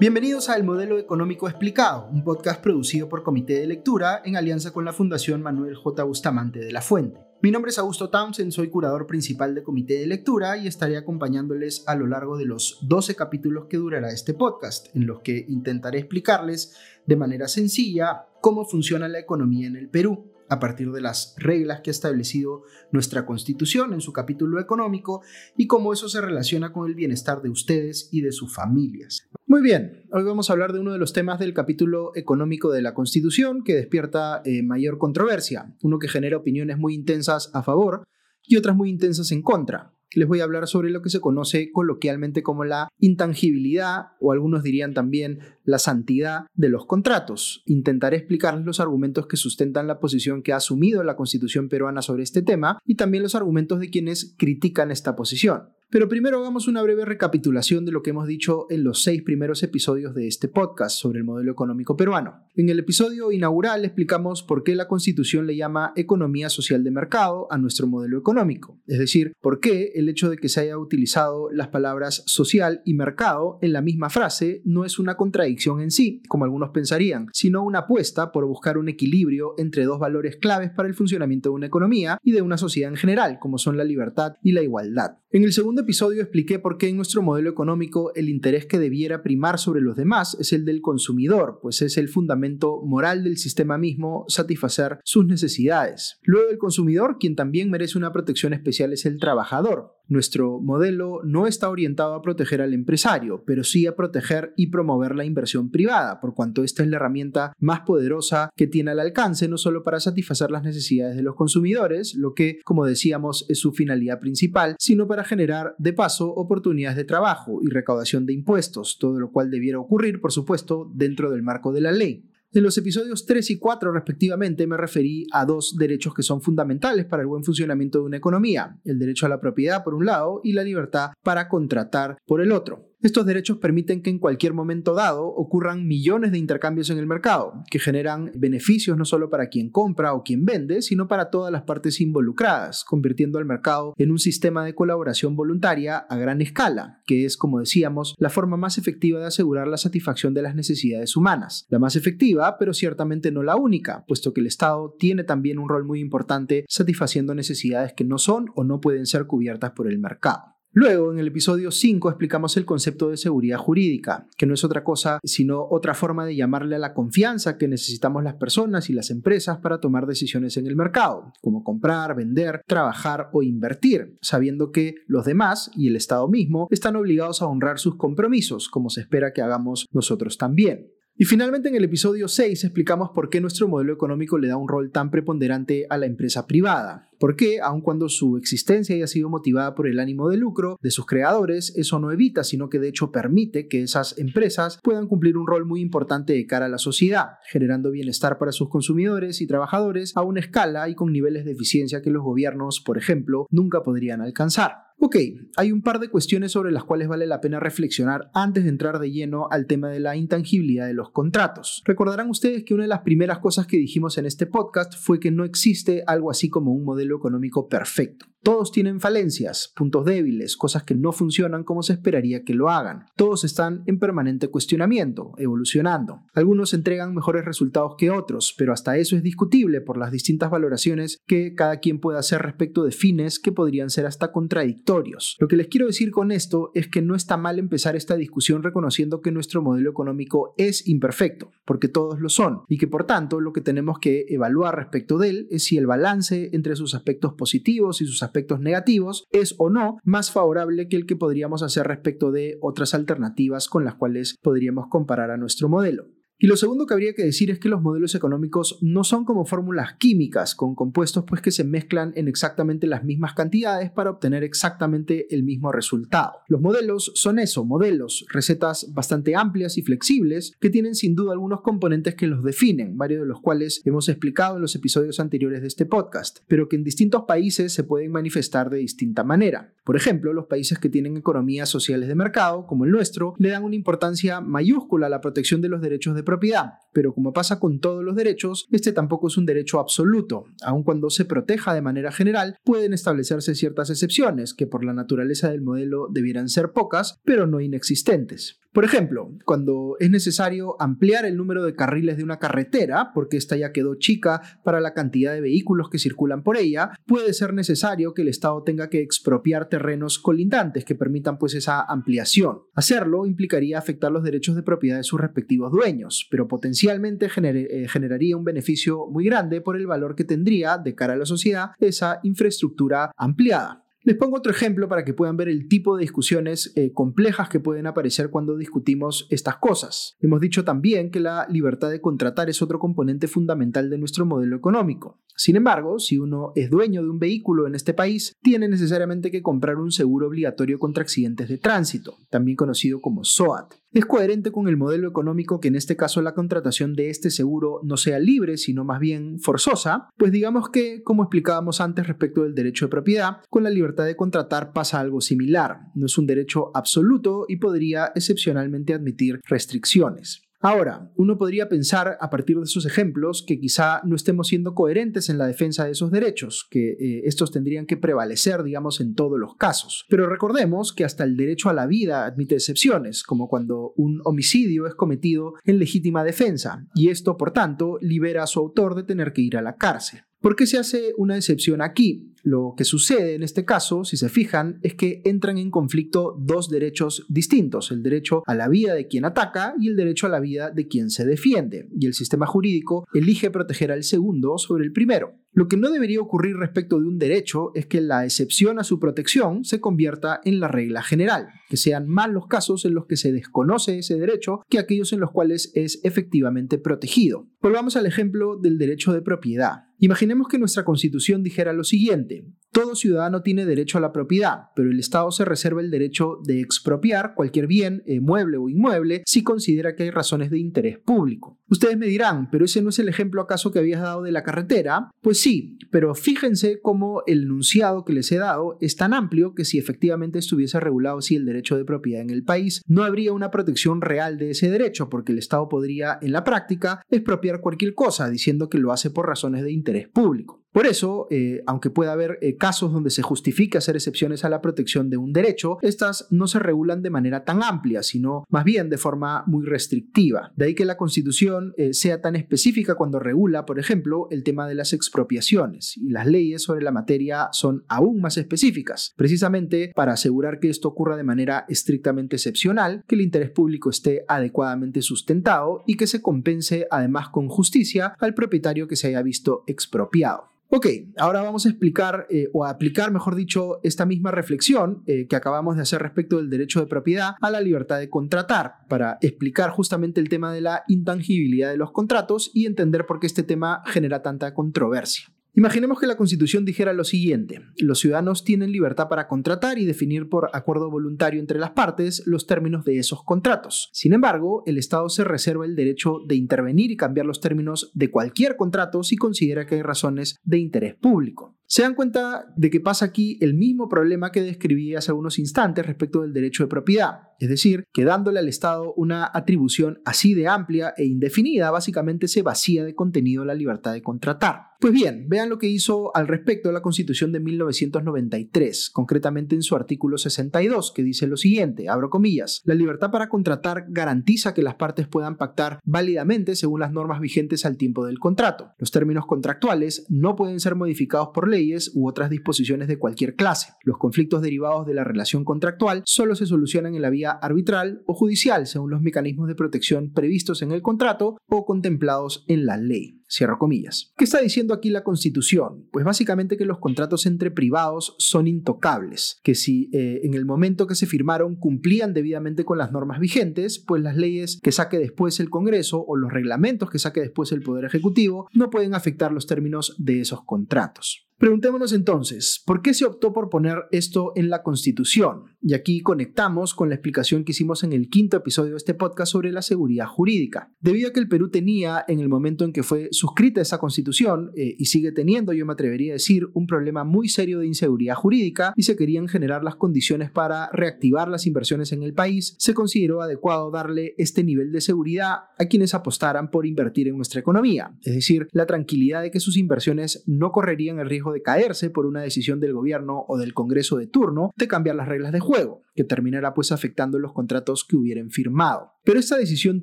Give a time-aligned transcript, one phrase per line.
[0.00, 4.72] Bienvenidos a El Modelo Económico Explicado, un podcast producido por Comité de Lectura en alianza
[4.72, 6.04] con la Fundación Manuel J.
[6.04, 7.18] Bustamante de la Fuente.
[7.42, 11.82] Mi nombre es Augusto Townsend, soy curador principal de Comité de Lectura y estaré acompañándoles
[11.88, 15.98] a lo largo de los 12 capítulos que durará este podcast, en los que intentaré
[15.98, 21.34] explicarles de manera sencilla cómo funciona la economía en el Perú a partir de las
[21.38, 22.62] reglas que ha establecido
[22.92, 25.22] nuestra Constitución en su capítulo económico
[25.56, 29.28] y cómo eso se relaciona con el bienestar de ustedes y de sus familias.
[29.46, 32.82] Muy bien, hoy vamos a hablar de uno de los temas del capítulo económico de
[32.82, 38.04] la Constitución que despierta eh, mayor controversia, uno que genera opiniones muy intensas a favor
[38.44, 41.70] y otras muy intensas en contra les voy a hablar sobre lo que se conoce
[41.72, 47.62] coloquialmente como la intangibilidad o algunos dirían también la santidad de los contratos.
[47.66, 52.22] Intentaré explicarles los argumentos que sustentan la posición que ha asumido la Constitución peruana sobre
[52.22, 55.70] este tema y también los argumentos de quienes critican esta posición.
[55.90, 59.62] Pero primero hagamos una breve recapitulación de lo que hemos dicho en los seis primeros
[59.62, 62.44] episodios de este podcast sobre el modelo económico peruano.
[62.56, 67.50] En el episodio inaugural explicamos por qué la Constitución le llama economía social de mercado
[67.50, 71.50] a nuestro modelo económico, es decir, por qué el hecho de que se haya utilizado
[71.52, 76.20] las palabras social y mercado en la misma frase no es una contradicción en sí,
[76.28, 80.86] como algunos pensarían, sino una apuesta por buscar un equilibrio entre dos valores claves para
[80.86, 84.34] el funcionamiento de una economía y de una sociedad en general, como son la libertad
[84.42, 85.16] y la igualdad.
[85.30, 89.22] En el segundo episodio expliqué por qué en nuestro modelo económico el interés que debiera
[89.22, 93.76] primar sobre los demás es el del consumidor, pues es el fundamento moral del sistema
[93.76, 96.18] mismo satisfacer sus necesidades.
[96.22, 101.46] Luego el consumidor, quien también merece una protección especial, es el trabajador, nuestro modelo no
[101.46, 106.20] está orientado a proteger al empresario, pero sí a proteger y promover la inversión privada,
[106.20, 110.00] por cuanto esta es la herramienta más poderosa que tiene al alcance, no solo para
[110.00, 115.06] satisfacer las necesidades de los consumidores, lo que, como decíamos, es su finalidad principal, sino
[115.06, 119.78] para generar, de paso, oportunidades de trabajo y recaudación de impuestos, todo lo cual debiera
[119.78, 122.24] ocurrir, por supuesto, dentro del marco de la ley.
[122.50, 127.04] En los episodios 3 y 4 respectivamente me referí a dos derechos que son fundamentales
[127.04, 130.40] para el buen funcionamiento de una economía, el derecho a la propiedad por un lado
[130.42, 132.87] y la libertad para contratar por el otro.
[133.00, 137.62] Estos derechos permiten que en cualquier momento dado ocurran millones de intercambios en el mercado,
[137.70, 141.62] que generan beneficios no solo para quien compra o quien vende, sino para todas las
[141.62, 147.24] partes involucradas, convirtiendo al mercado en un sistema de colaboración voluntaria a gran escala, que
[147.24, 151.66] es, como decíamos, la forma más efectiva de asegurar la satisfacción de las necesidades humanas.
[151.68, 155.68] La más efectiva, pero ciertamente no la única, puesto que el Estado tiene también un
[155.68, 160.00] rol muy importante satisfaciendo necesidades que no son o no pueden ser cubiertas por el
[160.00, 160.57] mercado.
[160.72, 164.84] Luego, en el episodio 5, explicamos el concepto de seguridad jurídica, que no es otra
[164.84, 169.10] cosa sino otra forma de llamarle a la confianza que necesitamos las personas y las
[169.10, 174.94] empresas para tomar decisiones en el mercado, como comprar, vender, trabajar o invertir, sabiendo que
[175.06, 179.32] los demás y el Estado mismo están obligados a honrar sus compromisos, como se espera
[179.32, 180.92] que hagamos nosotros también.
[181.20, 184.68] Y finalmente en el episodio 6 explicamos por qué nuestro modelo económico le da un
[184.68, 187.10] rol tan preponderante a la empresa privada.
[187.18, 190.92] Por qué, aun cuando su existencia haya sido motivada por el ánimo de lucro de
[190.92, 195.36] sus creadores, eso no evita, sino que de hecho permite que esas empresas puedan cumplir
[195.36, 199.48] un rol muy importante de cara a la sociedad, generando bienestar para sus consumidores y
[199.48, 203.82] trabajadores a una escala y con niveles de eficiencia que los gobiernos, por ejemplo, nunca
[203.82, 204.87] podrían alcanzar.
[205.00, 205.16] Ok,
[205.56, 208.98] hay un par de cuestiones sobre las cuales vale la pena reflexionar antes de entrar
[208.98, 211.82] de lleno al tema de la intangibilidad de los contratos.
[211.84, 215.30] Recordarán ustedes que una de las primeras cosas que dijimos en este podcast fue que
[215.30, 218.26] no existe algo así como un modelo económico perfecto.
[218.42, 223.06] Todos tienen falencias, puntos débiles, cosas que no funcionan como se esperaría que lo hagan.
[223.16, 226.22] Todos están en permanente cuestionamiento, evolucionando.
[226.34, 231.18] Algunos entregan mejores resultados que otros, pero hasta eso es discutible por las distintas valoraciones
[231.26, 235.36] que cada quien puede hacer respecto de fines que podrían ser hasta contradictorios.
[235.40, 238.62] Lo que les quiero decir con esto es que no está mal empezar esta discusión
[238.62, 243.40] reconociendo que nuestro modelo económico es imperfecto, porque todos lo son, y que por tanto
[243.40, 247.34] lo que tenemos que evaluar respecto de él es si el balance entre sus aspectos
[247.34, 251.86] positivos y sus aspectos negativos es o no más favorable que el que podríamos hacer
[251.86, 256.17] respecto de otras alternativas con las cuales podríamos comparar a nuestro modelo.
[256.40, 259.44] Y lo segundo que habría que decir es que los modelos económicos no son como
[259.44, 264.44] fórmulas químicas con compuestos pues que se mezclan en exactamente las mismas cantidades para obtener
[264.44, 266.34] exactamente el mismo resultado.
[266.46, 271.62] Los modelos son eso, modelos, recetas bastante amplias y flexibles que tienen sin duda algunos
[271.62, 275.66] componentes que los definen, varios de los cuales hemos explicado en los episodios anteriores de
[275.66, 279.74] este podcast, pero que en distintos países se pueden manifestar de distinta manera.
[279.82, 283.64] Por ejemplo, los países que tienen economías sociales de mercado, como el nuestro, le dan
[283.64, 287.80] una importancia mayúscula a la protección de los derechos de propiedad, pero como pasa con
[287.80, 290.44] todos los derechos, este tampoco es un derecho absoluto.
[290.62, 295.50] Aun cuando se proteja de manera general, pueden establecerse ciertas excepciones, que por la naturaleza
[295.50, 298.60] del modelo debieran ser pocas, pero no inexistentes.
[298.78, 303.56] Por ejemplo, cuando es necesario ampliar el número de carriles de una carretera, porque esta
[303.56, 308.14] ya quedó chica para la cantidad de vehículos que circulan por ella, puede ser necesario
[308.14, 312.60] que el Estado tenga que expropiar terrenos colindantes que permitan pues esa ampliación.
[312.72, 318.36] Hacerlo implicaría afectar los derechos de propiedad de sus respectivos dueños, pero potencialmente eh, generaría
[318.36, 322.20] un beneficio muy grande por el valor que tendría de cara a la sociedad esa
[322.22, 323.87] infraestructura ampliada.
[324.08, 327.60] Les pongo otro ejemplo para que puedan ver el tipo de discusiones eh, complejas que
[327.60, 330.16] pueden aparecer cuando discutimos estas cosas.
[330.22, 334.56] Hemos dicho también que la libertad de contratar es otro componente fundamental de nuestro modelo
[334.56, 335.20] económico.
[335.36, 339.42] Sin embargo, si uno es dueño de un vehículo en este país, tiene necesariamente que
[339.42, 343.74] comprar un seguro obligatorio contra accidentes de tránsito, también conocido como SOAT.
[343.92, 347.80] Es coherente con el modelo económico que en este caso la contratación de este seguro
[347.84, 352.54] no sea libre, sino más bien forzosa, pues digamos que, como explicábamos antes respecto del
[352.54, 355.78] derecho de propiedad, con la libertad de contratar pasa algo similar.
[355.94, 360.47] No es un derecho absoluto y podría excepcionalmente admitir restricciones.
[360.60, 365.28] Ahora, uno podría pensar a partir de esos ejemplos que quizá no estemos siendo coherentes
[365.28, 369.38] en la defensa de esos derechos, que eh, estos tendrían que prevalecer, digamos, en todos
[369.38, 370.04] los casos.
[370.08, 374.88] Pero recordemos que hasta el derecho a la vida admite excepciones, como cuando un homicidio
[374.88, 379.32] es cometido en legítima defensa, y esto, por tanto, libera a su autor de tener
[379.32, 380.22] que ir a la cárcel.
[380.40, 382.32] ¿Por qué se hace una excepción aquí?
[382.44, 386.70] Lo que sucede en este caso, si se fijan, es que entran en conflicto dos
[386.70, 390.38] derechos distintos, el derecho a la vida de quien ataca y el derecho a la
[390.38, 394.92] vida de quien se defiende, y el sistema jurídico elige proteger al segundo sobre el
[394.92, 395.34] primero.
[395.52, 399.00] Lo que no debería ocurrir respecto de un derecho es que la excepción a su
[399.00, 403.16] protección se convierta en la regla general, que sean más los casos en los que
[403.16, 407.48] se desconoce ese derecho que aquellos en los cuales es efectivamente protegido.
[407.60, 409.87] Volvamos al ejemplo del derecho de propiedad.
[410.00, 412.44] Imaginemos que nuestra constitución dijera lo siguiente,
[412.78, 416.60] todo ciudadano tiene derecho a la propiedad, pero el Estado se reserva el derecho de
[416.60, 421.58] expropiar cualquier bien, eh, mueble o inmueble, si considera que hay razones de interés público.
[421.68, 424.44] Ustedes me dirán, ¿pero ese no es el ejemplo acaso que habías dado de la
[424.44, 425.10] carretera?
[425.22, 429.64] Pues sí, pero fíjense cómo el enunciado que les he dado es tan amplio que
[429.64, 433.50] si efectivamente estuviese regulado así el derecho de propiedad en el país, no habría una
[433.50, 438.30] protección real de ese derecho, porque el Estado podría, en la práctica, expropiar cualquier cosa,
[438.30, 440.64] diciendo que lo hace por razones de interés público.
[440.72, 444.60] Por eso, eh, aunque pueda haber eh, casos donde se justifique hacer excepciones a la
[444.60, 448.90] protección de un derecho, estas no se regulan de manera tan amplia, sino más bien
[448.90, 450.52] de forma muy restrictiva.
[450.56, 454.68] De ahí que la Constitución eh, sea tan específica cuando regula, por ejemplo, el tema
[454.68, 460.12] de las expropiaciones, y las leyes sobre la materia son aún más específicas, precisamente para
[460.12, 465.82] asegurar que esto ocurra de manera estrictamente excepcional, que el interés público esté adecuadamente sustentado
[465.86, 470.57] y que se compense además con justicia al propietario que se haya visto expropiado.
[470.70, 470.86] Ok,
[471.16, 475.34] ahora vamos a explicar eh, o a aplicar, mejor dicho, esta misma reflexión eh, que
[475.34, 479.70] acabamos de hacer respecto del derecho de propiedad a la libertad de contratar, para explicar
[479.70, 483.82] justamente el tema de la intangibilidad de los contratos y entender por qué este tema
[483.86, 485.32] genera tanta controversia.
[485.58, 490.28] Imaginemos que la Constitución dijera lo siguiente, los ciudadanos tienen libertad para contratar y definir
[490.28, 493.90] por acuerdo voluntario entre las partes los términos de esos contratos.
[493.92, 498.08] Sin embargo, el Estado se reserva el derecho de intervenir y cambiar los términos de
[498.08, 501.56] cualquier contrato si considera que hay razones de interés público.
[501.66, 505.84] Se dan cuenta de que pasa aquí el mismo problema que describí hace unos instantes
[505.84, 510.46] respecto del derecho de propiedad, es decir, que dándole al Estado una atribución así de
[510.46, 514.67] amplia e indefinida, básicamente se vacía de contenido la libertad de contratar.
[514.80, 519.74] Pues bien, vean lo que hizo al respecto la Constitución de 1993, concretamente en su
[519.74, 524.76] artículo 62, que dice lo siguiente, abro comillas, la libertad para contratar garantiza que las
[524.76, 528.70] partes puedan pactar válidamente según las normas vigentes al tiempo del contrato.
[528.78, 533.72] Los términos contractuales no pueden ser modificados por leyes u otras disposiciones de cualquier clase.
[533.82, 538.14] Los conflictos derivados de la relación contractual solo se solucionan en la vía arbitral o
[538.14, 543.18] judicial según los mecanismos de protección previstos en el contrato o contemplados en la ley.
[543.30, 544.12] Cierro comillas.
[544.16, 545.86] ¿Qué está diciendo aquí la Constitución?
[545.92, 550.86] Pues básicamente que los contratos entre privados son intocables, que si eh, en el momento
[550.86, 555.40] que se firmaron cumplían debidamente con las normas vigentes, pues las leyes que saque después
[555.40, 559.46] el Congreso o los reglamentos que saque después el Poder Ejecutivo no pueden afectar los
[559.46, 561.28] términos de esos contratos.
[561.38, 565.44] Preguntémonos entonces, ¿por qué se optó por poner esto en la Constitución?
[565.60, 569.32] Y aquí conectamos con la explicación que hicimos en el quinto episodio de este podcast
[569.32, 570.72] sobre la seguridad jurídica.
[570.80, 574.50] Debido a que el Perú tenía, en el momento en que fue suscrita esa Constitución,
[574.56, 578.14] eh, y sigue teniendo, yo me atrevería a decir, un problema muy serio de inseguridad
[578.14, 582.74] jurídica, y se querían generar las condiciones para reactivar las inversiones en el país, se
[582.74, 587.96] consideró adecuado darle este nivel de seguridad a quienes apostaran por invertir en nuestra economía,
[588.02, 592.06] es decir, la tranquilidad de que sus inversiones no correrían el riesgo de caerse por
[592.06, 595.82] una decisión del gobierno o del Congreso de turno de cambiar las reglas de juego,
[595.94, 598.92] que terminará pues afectando los contratos que hubieran firmado.
[599.02, 599.82] Pero esta decisión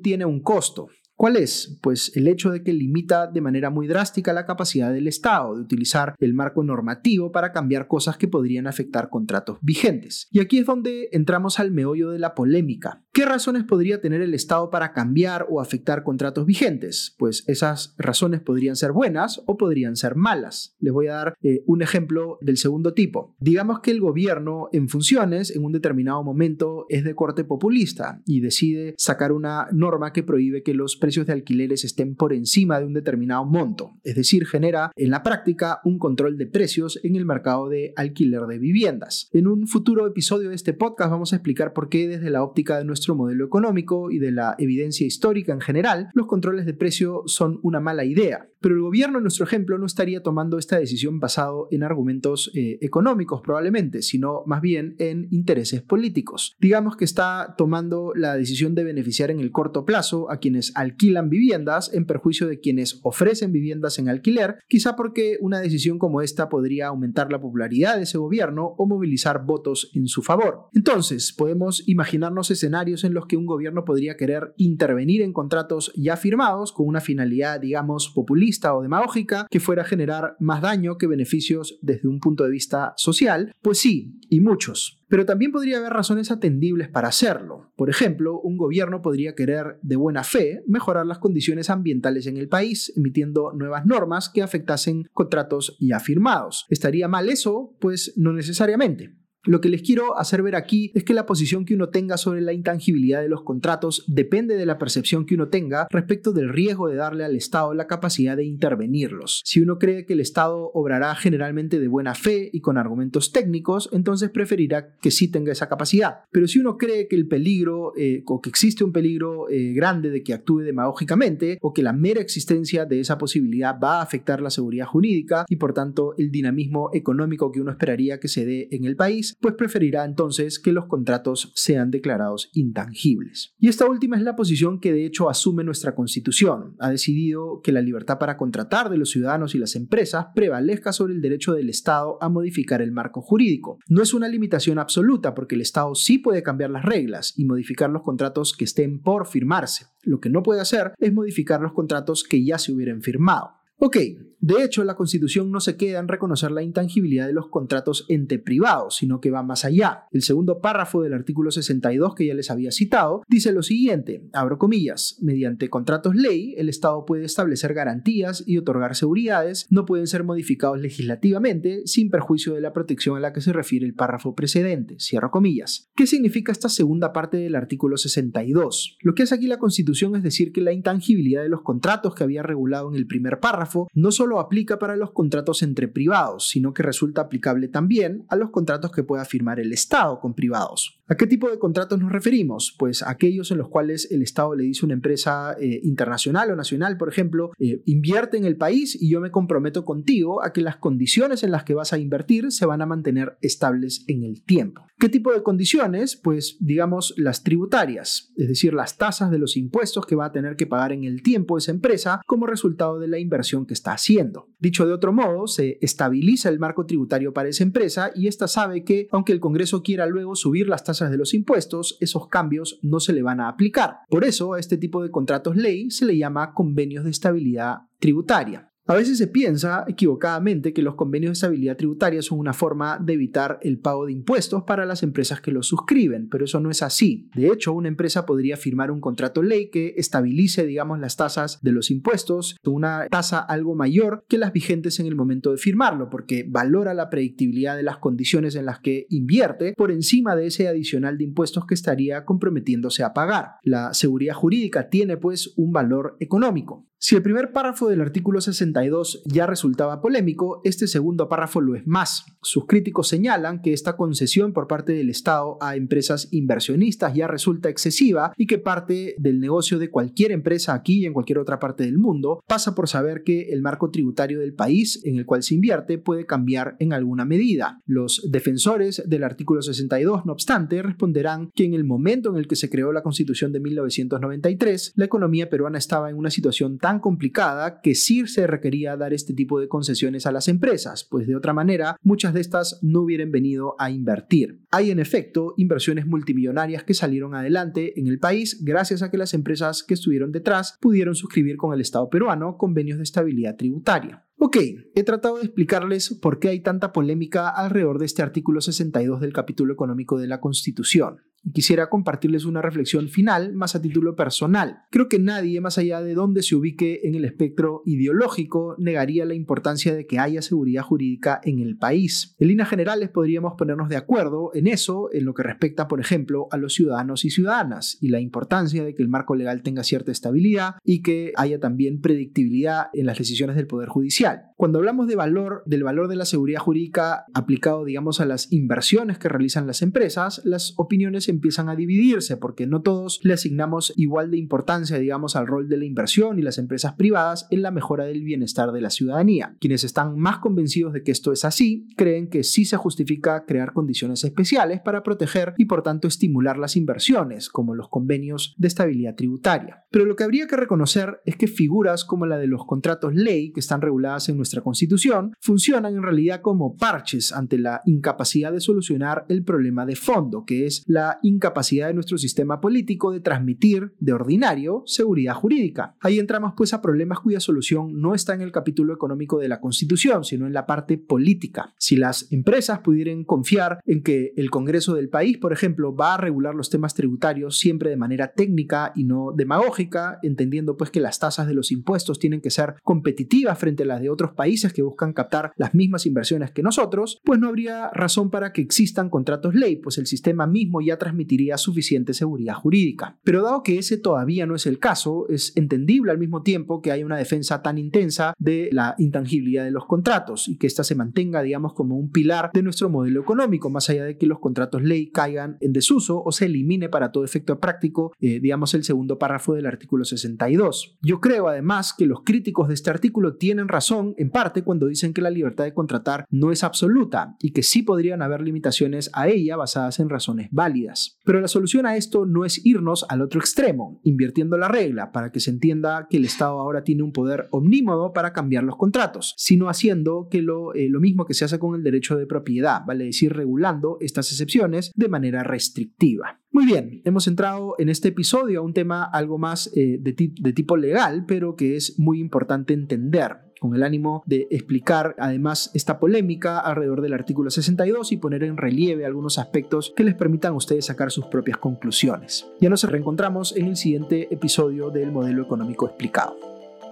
[0.00, 1.78] tiene un costo, ¿Cuál es?
[1.80, 5.62] Pues el hecho de que limita de manera muy drástica la capacidad del Estado de
[5.62, 10.28] utilizar el marco normativo para cambiar cosas que podrían afectar contratos vigentes.
[10.30, 13.02] Y aquí es donde entramos al meollo de la polémica.
[13.14, 17.14] ¿Qué razones podría tener el Estado para cambiar o afectar contratos vigentes?
[17.16, 20.76] Pues esas razones podrían ser buenas o podrían ser malas.
[20.80, 23.34] Les voy a dar eh, un ejemplo del segundo tipo.
[23.38, 28.40] Digamos que el gobierno en funciones en un determinado momento es de corte populista y
[28.40, 32.84] decide sacar una norma que prohíbe que los precios de alquileres estén por encima de
[32.84, 37.24] un determinado monto, es decir, genera en la práctica un control de precios en el
[37.24, 39.30] mercado de alquiler de viviendas.
[39.32, 42.76] En un futuro episodio de este podcast vamos a explicar por qué desde la óptica
[42.76, 47.22] de nuestro modelo económico y de la evidencia histórica en general, los controles de precio
[47.26, 48.48] son una mala idea.
[48.60, 52.78] Pero el gobierno, en nuestro ejemplo, no estaría tomando esta decisión basado en argumentos eh,
[52.80, 56.56] económicos probablemente, sino más bien en intereses políticos.
[56.58, 60.95] Digamos que está tomando la decisión de beneficiar en el corto plazo a quienes alquilan
[60.96, 66.22] alquilan viviendas en perjuicio de quienes ofrecen viviendas en alquiler, quizá porque una decisión como
[66.22, 70.68] esta podría aumentar la popularidad de ese gobierno o movilizar votos en su favor.
[70.72, 76.16] Entonces, podemos imaginarnos escenarios en los que un gobierno podría querer intervenir en contratos ya
[76.16, 81.06] firmados con una finalidad, digamos, populista o demagógica que fuera a generar más daño que
[81.06, 83.52] beneficios desde un punto de vista social.
[83.60, 85.02] Pues sí, y muchos.
[85.08, 87.70] Pero también podría haber razones atendibles para hacerlo.
[87.76, 92.48] Por ejemplo, un gobierno podría querer de buena fe mejorar las condiciones ambientales en el
[92.48, 96.66] país, emitiendo nuevas normas que afectasen contratos ya firmados.
[96.68, 97.76] ¿Estaría mal eso?
[97.80, 99.25] Pues no necesariamente.
[99.46, 102.40] Lo que les quiero hacer ver aquí es que la posición que uno tenga sobre
[102.40, 106.88] la intangibilidad de los contratos depende de la percepción que uno tenga respecto del riesgo
[106.88, 109.42] de darle al Estado la capacidad de intervenirlos.
[109.44, 113.88] Si uno cree que el Estado obrará generalmente de buena fe y con argumentos técnicos,
[113.92, 116.24] entonces preferirá que sí tenga esa capacidad.
[116.32, 120.10] Pero si uno cree que el peligro eh, o que existe un peligro eh, grande
[120.10, 124.40] de que actúe demagógicamente o que la mera existencia de esa posibilidad va a afectar
[124.40, 128.68] la seguridad jurídica y por tanto el dinamismo económico que uno esperaría que se dé
[128.72, 133.54] en el país, pues preferirá entonces que los contratos sean declarados intangibles.
[133.58, 136.76] Y esta última es la posición que de hecho asume nuestra Constitución.
[136.78, 141.14] Ha decidido que la libertad para contratar de los ciudadanos y las empresas prevalezca sobre
[141.14, 143.78] el derecho del Estado a modificar el marco jurídico.
[143.88, 147.90] No es una limitación absoluta porque el Estado sí puede cambiar las reglas y modificar
[147.90, 149.86] los contratos que estén por firmarse.
[150.02, 153.50] Lo que no puede hacer es modificar los contratos que ya se hubieran firmado.
[153.78, 153.98] Ok,
[154.40, 158.38] de hecho, la Constitución no se queda en reconocer la intangibilidad de los contratos entre
[158.38, 160.04] privados, sino que va más allá.
[160.12, 164.58] El segundo párrafo del artículo 62 que ya les había citado dice lo siguiente, abro
[164.58, 170.24] comillas, mediante contratos ley, el Estado puede establecer garantías y otorgar seguridades, no pueden ser
[170.24, 174.96] modificados legislativamente sin perjuicio de la protección a la que se refiere el párrafo precedente,
[175.30, 175.90] comillas.
[175.96, 178.98] ¿Qué significa esta segunda parte del artículo 62?
[179.00, 182.24] Lo que hace aquí la Constitución es decir que la intangibilidad de los contratos que
[182.24, 186.48] había regulado en el primer párrafo no solo solo aplica para los contratos entre privados,
[186.48, 190.98] sino que resulta aplicable también a los contratos que pueda firmar el Estado con privados.
[191.06, 192.74] ¿A qué tipo de contratos nos referimos?
[192.76, 196.56] Pues aquellos en los cuales el Estado le dice a una empresa eh, internacional o
[196.56, 200.60] nacional, por ejemplo, eh, invierte en el país y yo me comprometo contigo a que
[200.60, 204.42] las condiciones en las que vas a invertir se van a mantener estables en el
[204.42, 204.82] tiempo.
[204.98, 206.16] ¿Qué tipo de condiciones?
[206.16, 210.56] Pues digamos las tributarias, es decir, las tasas de los impuestos que va a tener
[210.56, 214.15] que pagar en el tiempo esa empresa como resultado de la inversión que está haciendo.
[214.58, 218.84] Dicho de otro modo, se estabiliza el marco tributario para esa empresa y ésta sabe
[218.84, 223.00] que, aunque el Congreso quiera luego subir las tasas de los impuestos, esos cambios no
[223.00, 223.98] se le van a aplicar.
[224.08, 228.72] Por eso, a este tipo de contratos ley se le llama convenios de estabilidad tributaria.
[228.88, 233.14] A veces se piensa equivocadamente que los convenios de estabilidad tributaria son una forma de
[233.14, 236.84] evitar el pago de impuestos para las empresas que los suscriben, pero eso no es
[236.84, 237.28] así.
[237.34, 241.72] De hecho, una empresa podría firmar un contrato ley que estabilice, digamos, las tasas de
[241.72, 246.46] los impuestos, una tasa algo mayor que las vigentes en el momento de firmarlo, porque
[246.48, 251.18] valora la predictibilidad de las condiciones en las que invierte por encima de ese adicional
[251.18, 253.56] de impuestos que estaría comprometiéndose a pagar.
[253.64, 256.86] La seguridad jurídica tiene pues un valor económico.
[256.98, 261.86] Si el primer párrafo del artículo 62 ya resultaba polémico, este segundo párrafo lo es
[261.86, 262.24] más.
[262.40, 267.68] Sus críticos señalan que esta concesión por parte del Estado a empresas inversionistas ya resulta
[267.68, 271.84] excesiva y que parte del negocio de cualquier empresa aquí y en cualquier otra parte
[271.84, 275.54] del mundo pasa por saber que el marco tributario del país en el cual se
[275.54, 277.82] invierte puede cambiar en alguna medida.
[277.84, 282.56] Los defensores del artículo 62, no obstante, responderán que en el momento en el que
[282.56, 287.80] se creó la Constitución de 1993, la economía peruana estaba en una situación tan complicada
[287.80, 291.52] que sí se requería dar este tipo de concesiones a las empresas, pues de otra
[291.52, 294.60] manera muchas de estas no hubieran venido a invertir.
[294.70, 299.34] Hay en efecto inversiones multimillonarias que salieron adelante en el país gracias a que las
[299.34, 304.24] empresas que estuvieron detrás pudieron suscribir con el Estado peruano convenios de estabilidad tributaria.
[304.38, 304.58] Ok,
[304.94, 309.32] he tratado de explicarles por qué hay tanta polémica alrededor de este artículo 62 del
[309.32, 311.22] capítulo económico de la Constitución
[311.52, 314.82] quisiera compartirles una reflexión final más a título personal.
[314.90, 319.34] Creo que nadie, más allá de donde se ubique en el espectro ideológico, negaría la
[319.34, 322.34] importancia de que haya seguridad jurídica en el país.
[322.38, 326.48] En líneas generales podríamos ponernos de acuerdo en eso, en lo que respecta, por ejemplo,
[326.50, 330.12] a los ciudadanos y ciudadanas, y la importancia de que el marco legal tenga cierta
[330.12, 334.46] estabilidad y que haya también predictibilidad en las decisiones del Poder Judicial.
[334.56, 339.18] Cuando hablamos de valor, del valor de la seguridad jurídica aplicado, digamos, a las inversiones
[339.18, 344.30] que realizan las empresas, las opiniones empiezan a dividirse porque no todos le asignamos igual
[344.30, 348.04] de importancia, digamos, al rol de la inversión y las empresas privadas en la mejora
[348.04, 349.54] del bienestar de la ciudadanía.
[349.60, 353.74] Quienes están más convencidos de que esto es así, creen que sí se justifica crear
[353.74, 359.16] condiciones especiales para proteger y por tanto estimular las inversiones, como los convenios de estabilidad
[359.16, 359.84] tributaria.
[359.90, 363.52] Pero lo que habría que reconocer es que figuras como la de los contratos ley,
[363.52, 369.24] que están reguladas en Constitución, funcionan en realidad como parches ante la incapacidad de solucionar
[369.28, 374.12] el problema de fondo, que es la incapacidad de nuestro sistema político de transmitir de
[374.12, 375.96] ordinario seguridad jurídica.
[376.00, 379.60] Ahí entramos pues a problemas cuya solución no está en el capítulo económico de la
[379.60, 381.74] Constitución, sino en la parte política.
[381.78, 386.18] Si las empresas pudieran confiar en que el Congreso del país, por ejemplo, va a
[386.18, 391.18] regular los temas tributarios siempre de manera técnica y no demagógica, entendiendo pues que las
[391.18, 394.82] tasas de los impuestos tienen que ser competitivas frente a las de otros países que
[394.82, 399.54] buscan captar las mismas inversiones que nosotros, pues no habría razón para que existan contratos
[399.54, 403.18] ley, pues el sistema mismo ya transmite permitiría suficiente seguridad jurídica.
[403.24, 406.92] Pero dado que ese todavía no es el caso, es entendible al mismo tiempo que
[406.92, 410.94] hay una defensa tan intensa de la intangibilidad de los contratos y que ésta se
[410.94, 414.82] mantenga, digamos, como un pilar de nuestro modelo económico, más allá de que los contratos
[414.82, 419.18] ley caigan en desuso o se elimine para todo efecto práctico, eh, digamos, el segundo
[419.18, 420.98] párrafo del artículo 62.
[421.00, 425.14] Yo creo además que los críticos de este artículo tienen razón en parte cuando dicen
[425.14, 429.28] que la libertad de contratar no es absoluta y que sí podrían haber limitaciones a
[429.28, 431.20] ella basadas en razones válidas.
[431.24, 435.30] Pero la solución a esto no es irnos al otro extremo, invirtiendo la regla para
[435.30, 439.34] que se entienda que el Estado ahora tiene un poder omnímodo para cambiar los contratos,
[439.36, 443.04] sino haciendo que lo, eh, mismo que se hace con el derecho de propiedad, vale
[443.04, 446.40] decir, regulando estas excepciones de manera restrictiva.
[446.50, 450.76] Muy bien, hemos entrado en este episodio a un tema algo más eh, de tipo
[450.76, 456.58] legal, pero que es muy importante entender con el ánimo de explicar además esta polémica
[456.58, 460.86] alrededor del artículo 62 y poner en relieve algunos aspectos que les permitan a ustedes
[460.86, 462.46] sacar sus propias conclusiones.
[462.60, 466.36] Ya nos reencontramos en el siguiente episodio del modelo económico explicado.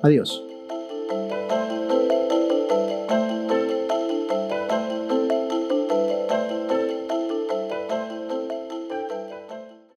[0.03, 0.43] Adiós.